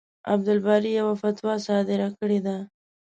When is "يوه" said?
0.99-1.13